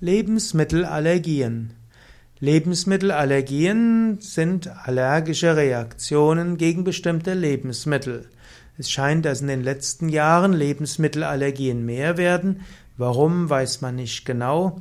Lebensmittelallergien. 0.00 1.72
Lebensmittelallergien 2.38 4.18
sind 4.20 4.70
allergische 4.86 5.56
Reaktionen 5.56 6.56
gegen 6.56 6.84
bestimmte 6.84 7.34
Lebensmittel. 7.34 8.28
Es 8.78 8.92
scheint, 8.92 9.24
dass 9.24 9.40
in 9.40 9.48
den 9.48 9.64
letzten 9.64 10.08
Jahren 10.08 10.52
Lebensmittelallergien 10.52 11.84
mehr 11.84 12.16
werden. 12.16 12.60
Warum, 12.96 13.50
weiß 13.50 13.80
man 13.80 13.96
nicht 13.96 14.24
genau. 14.24 14.80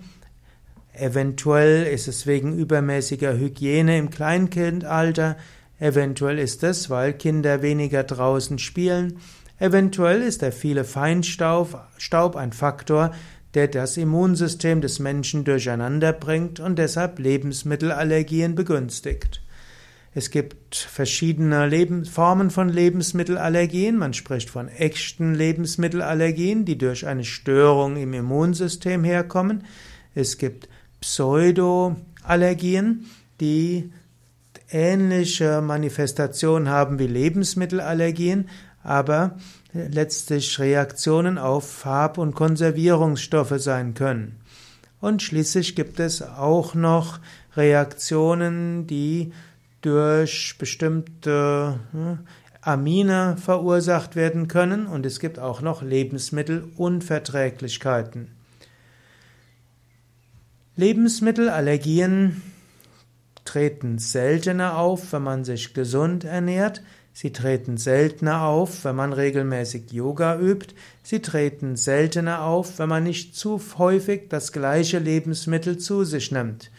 Eventuell 0.93 1.88
ist 1.88 2.07
es 2.07 2.27
wegen 2.27 2.55
übermäßiger 2.55 3.39
Hygiene 3.39 3.97
im 3.97 4.11
Kleinkindalter. 4.11 5.36
Eventuell 5.79 6.38
ist 6.38 6.63
es, 6.63 6.91
weil 6.91 7.13
Kinder 7.13 7.63
weniger 7.63 8.04
draußen 8.04 8.59
spielen. 8.59 9.18
Eventuell 9.57 10.21
ist 10.21 10.43
der 10.43 10.52
viele 10.52 10.84
Feinstaub 10.84 11.88
Staub 11.97 12.36
ein 12.36 12.54
Faktor, 12.54 13.11
der 13.58 13.82
das 13.82 13.98
Immunsystem 13.98 14.82
des 14.82 15.00
Menschen 15.00 15.44
durcheinander 15.44 16.14
bringt 16.14 16.60
und 16.60 16.78
deshalb 16.78 17.18
Lebensmittelallergien 17.18 18.54
begünstigt. 18.54 19.42
Es 20.14 20.29
gibt 20.29 20.75
verschiedene 20.75 21.68
Leben 21.68 22.06
Formen 22.06 22.51
von 22.51 22.70
Lebensmittelallergien. 22.70 23.98
Man 23.98 24.14
spricht 24.14 24.51
von 24.51 24.68
echten 24.68 25.34
Lebensmittelallergien, 25.34 26.65
die 26.65 26.78
durch 26.78 27.07
eine 27.07 27.24
Störung 27.24 27.98
im 27.98 28.14
Immunsystem 28.14 29.04
herkommen. 29.04 29.64
Es 30.14 30.37
gibt 30.37 30.70
Pseudoallergien, 31.01 33.08
die 33.42 33.92
ähnliche 34.70 35.62
Manifestationen 35.62 36.70
haben 36.70 37.00
wie 37.00 37.08
Lebensmittelallergien, 37.08 38.50
aber 38.88 39.36
letztlich 39.73 40.59
Reaktionen 40.59 41.38
auf 41.38 41.69
Farb- 41.69 42.17
und 42.17 42.33
Konservierungsstoffe 42.33 43.55
sein 43.58 43.94
können. 43.94 44.38
Und 45.00 45.22
schließlich 45.22 45.75
gibt 45.75 46.00
es 46.00 46.22
auch 46.22 46.73
noch 46.73 47.19
Reaktionen, 47.55 48.88
die 48.88 49.31
durch 49.81 50.56
bestimmte 50.58 51.80
hm, 51.92 52.20
Amine 52.62 53.36
verursacht 53.38 54.16
werden 54.16 54.47
können 54.47 54.88
und 54.88 55.06
es 55.06 55.19
gibt 55.19 55.38
auch 55.38 55.62
noch 55.62 55.84
Lebensmittelunverträglichkeiten. 55.84 58.30
Lebensmittelallergien 60.75 62.42
treten 63.48 63.98
seltener 63.98 64.78
auf, 64.78 65.14
wenn 65.14 65.23
man 65.23 65.44
sich 65.44 65.73
gesund 65.73 66.23
ernährt. 66.23 66.84
Sie 67.14 67.31
treten 67.31 67.78
seltener 67.78 68.44
auf, 68.44 68.86
wenn 68.86 68.95
man 68.95 69.14
regelmäßig 69.14 69.92
Yoga 69.92 70.40
übt. 70.40 70.76
Sie 71.02 71.20
treten 71.20 71.75
seltener 71.75 72.44
auf, 72.44 72.78
wenn 72.78 72.90
man 72.90 73.03
nicht 73.03 73.36
zu 73.36 73.59
häufig 73.80 74.30
das 74.30 74.52
gleiche 74.52 75.00
Lebensmittel 75.00 75.78
zu 75.78 76.03
sich 76.03 76.31
nimmt. 76.31 76.70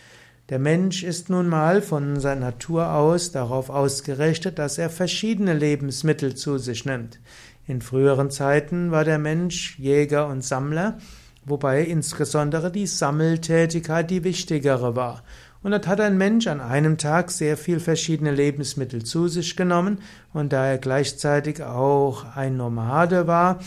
Der 0.49 0.59
Mensch 0.59 1.03
ist 1.03 1.29
nun 1.29 1.49
mal 1.49 1.83
von 1.83 2.21
seiner 2.21 2.53
Natur 2.53 2.93
aus 2.93 3.33
darauf 3.33 3.69
ausgerichtet, 3.69 4.59
dass 4.59 4.79
er 4.79 4.91
verschiedene 4.91 5.55
Lebensmittel 5.55 6.37
zu 6.37 6.59
sich 6.59 6.85
nimmt. 6.85 7.19
In 7.67 7.83
früheren 7.83 8.31
Zeiten 8.31 8.91
war 8.91 9.05
der 9.05 9.19
Mensch 9.19 9.79
Jäger 9.79 10.29
und 10.29 10.45
Sammler, 10.45 10.99
wobei 11.45 11.83
insbesondere 11.83 12.71
die 12.71 12.87
Sammeltätigkeit 12.87 14.11
die 14.11 14.25
wichtigere 14.25 14.97
war. 14.97 15.23
Und 15.63 15.73
dort 15.73 15.89
hat 15.89 16.01
ein 16.01 16.17
Mensch 16.17 16.47
an 16.47 16.61
einem 16.61 16.99
Tag 16.99 17.33
sehr 17.33 17.57
viel 17.57 17.81
verschiedene 17.81 18.31
Lebensmittel 18.31 19.03
zu 19.03 19.27
sich 19.27 19.57
genommen 19.57 19.99
und 20.33 20.53
da 20.53 20.67
er 20.67 20.79
gleichzeitig 20.79 21.63
auch 21.63 22.25
ein 22.37 22.57
Nomade 22.57 23.27
war, 23.27 23.59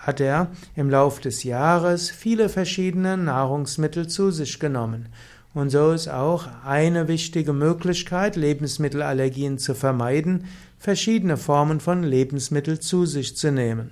hat 0.00 0.20
er 0.20 0.50
im 0.74 0.90
Lauf 0.90 1.20
des 1.20 1.44
Jahres 1.44 2.10
viele 2.10 2.48
verschiedene 2.48 3.16
Nahrungsmittel 3.16 4.08
zu 4.08 4.32
sich 4.32 4.58
genommen. 4.58 5.08
Und 5.54 5.70
so 5.70 5.92
ist 5.92 6.08
auch 6.08 6.48
eine 6.64 7.08
wichtige 7.08 7.52
Möglichkeit, 7.52 8.36
Lebensmittelallergien 8.36 9.58
zu 9.58 9.74
vermeiden, 9.74 10.46
verschiedene 10.78 11.36
Formen 11.36 11.78
von 11.78 12.02
Lebensmitteln 12.02 12.80
zu 12.80 13.06
sich 13.06 13.36
zu 13.36 13.52
nehmen. 13.52 13.90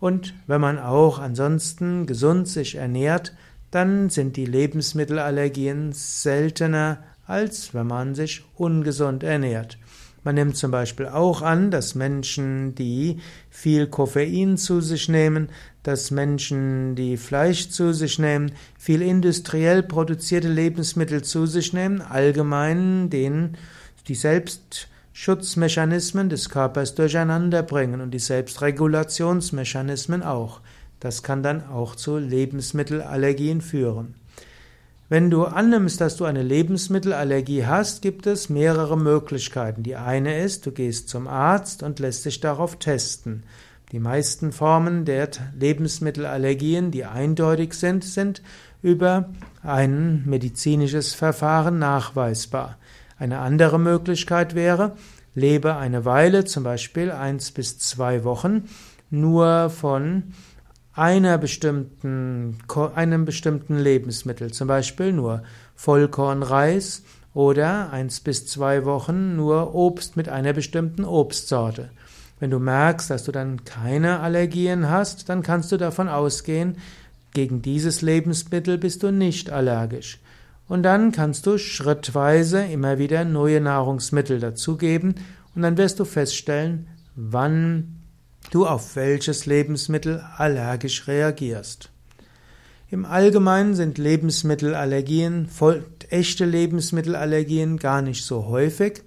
Und 0.00 0.34
wenn 0.46 0.60
man 0.60 0.78
auch 0.78 1.18
ansonsten 1.18 2.06
gesund 2.06 2.46
sich 2.46 2.76
ernährt, 2.76 3.34
dann 3.70 4.10
sind 4.10 4.36
die 4.36 4.46
Lebensmittelallergien 4.46 5.92
seltener, 5.92 7.04
als 7.26 7.74
wenn 7.74 7.86
man 7.86 8.14
sich 8.14 8.44
ungesund 8.56 9.22
ernährt. 9.22 9.78
Man 10.24 10.34
nimmt 10.34 10.56
zum 10.56 10.72
Beispiel 10.72 11.06
auch 11.06 11.42
an, 11.42 11.70
dass 11.70 11.94
Menschen, 11.94 12.74
die 12.74 13.20
viel 13.50 13.86
Koffein 13.86 14.56
zu 14.58 14.80
sich 14.80 15.08
nehmen, 15.08 15.48
dass 15.82 16.10
Menschen, 16.10 16.96
die 16.96 17.16
Fleisch 17.16 17.70
zu 17.70 17.94
sich 17.94 18.18
nehmen, 18.18 18.52
viel 18.76 19.00
industriell 19.00 19.82
produzierte 19.82 20.48
Lebensmittel 20.48 21.22
zu 21.22 21.46
sich 21.46 21.72
nehmen, 21.72 22.02
allgemein 22.02 23.08
den, 23.10 23.56
die 24.08 24.16
Selbstschutzmechanismen 24.16 26.28
des 26.28 26.50
Körpers 26.50 26.94
durcheinander 26.94 27.62
bringen 27.62 28.00
und 28.00 28.10
die 28.10 28.18
Selbstregulationsmechanismen 28.18 30.22
auch. 30.22 30.60
Das 31.00 31.22
kann 31.22 31.42
dann 31.42 31.66
auch 31.68 31.94
zu 31.94 32.18
Lebensmittelallergien 32.18 33.60
führen. 33.60 34.14
Wenn 35.10 35.30
du 35.30 35.44
annimmst, 35.44 36.02
dass 36.02 36.16
du 36.16 36.26
eine 36.26 36.42
Lebensmittelallergie 36.42 37.64
hast, 37.64 38.02
gibt 38.02 38.26
es 38.26 38.50
mehrere 38.50 38.98
Möglichkeiten. 38.98 39.82
Die 39.82 39.96
eine 39.96 40.42
ist, 40.42 40.66
du 40.66 40.72
gehst 40.72 41.08
zum 41.08 41.26
Arzt 41.28 41.82
und 41.82 41.98
lässt 41.98 42.26
dich 42.26 42.40
darauf 42.40 42.76
testen. 42.76 43.44
Die 43.90 44.00
meisten 44.00 44.52
Formen 44.52 45.06
der 45.06 45.30
Lebensmittelallergien, 45.58 46.90
die 46.90 47.06
eindeutig 47.06 47.72
sind, 47.72 48.04
sind 48.04 48.42
über 48.82 49.30
ein 49.62 50.24
medizinisches 50.26 51.14
Verfahren 51.14 51.78
nachweisbar. 51.78 52.76
Eine 53.18 53.38
andere 53.38 53.78
Möglichkeit 53.78 54.54
wäre, 54.54 54.94
lebe 55.34 55.76
eine 55.76 56.04
Weile, 56.04 56.44
zum 56.44 56.64
Beispiel 56.64 57.10
eins 57.10 57.50
bis 57.50 57.78
zwei 57.78 58.24
Wochen, 58.24 58.68
nur 59.08 59.70
von 59.70 60.34
einer 60.98 61.38
bestimmten, 61.38 62.58
einem 62.94 63.24
bestimmten 63.24 63.78
Lebensmittel, 63.78 64.52
zum 64.52 64.68
Beispiel 64.68 65.12
nur 65.12 65.42
Vollkornreis 65.76 67.04
oder 67.34 67.92
eins 67.92 68.20
bis 68.20 68.46
zwei 68.46 68.84
Wochen 68.84 69.36
nur 69.36 69.74
Obst 69.74 70.16
mit 70.16 70.28
einer 70.28 70.52
bestimmten 70.52 71.04
Obstsorte. 71.04 71.90
Wenn 72.40 72.50
du 72.50 72.58
merkst, 72.58 73.10
dass 73.10 73.24
du 73.24 73.32
dann 73.32 73.64
keine 73.64 74.20
Allergien 74.20 74.90
hast, 74.90 75.28
dann 75.28 75.42
kannst 75.42 75.70
du 75.70 75.76
davon 75.76 76.08
ausgehen, 76.08 76.76
gegen 77.32 77.62
dieses 77.62 78.02
Lebensmittel 78.02 78.78
bist 78.78 79.02
du 79.02 79.12
nicht 79.12 79.50
allergisch. 79.50 80.18
Und 80.66 80.82
dann 80.82 81.12
kannst 81.12 81.46
du 81.46 81.58
schrittweise 81.58 82.64
immer 82.64 82.98
wieder 82.98 83.24
neue 83.24 83.60
Nahrungsmittel 83.60 84.40
dazugeben 84.40 85.14
und 85.54 85.62
dann 85.62 85.76
wirst 85.76 86.00
du 86.00 86.04
feststellen, 86.04 86.88
wann 87.14 87.97
du 88.50 88.66
auf 88.66 88.96
welches 88.96 89.46
Lebensmittel 89.46 90.24
allergisch 90.36 91.06
reagierst. 91.06 91.90
Im 92.90 93.04
Allgemeinen 93.04 93.74
sind 93.74 93.98
Lebensmittelallergien, 93.98 95.48
echte 96.08 96.44
Lebensmittelallergien 96.46 97.76
gar 97.76 98.00
nicht 98.00 98.24
so 98.24 98.46
häufig. 98.46 99.02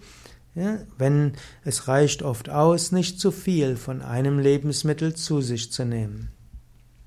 Ja, 0.53 0.79
wenn 0.97 1.33
es 1.63 1.87
reicht 1.87 2.23
oft 2.23 2.49
aus, 2.49 2.91
nicht 2.91 3.19
zu 3.19 3.31
viel 3.31 3.77
von 3.77 4.01
einem 4.01 4.37
Lebensmittel 4.37 5.15
zu 5.15 5.41
sich 5.41 5.71
zu 5.71 5.85
nehmen. 5.85 6.29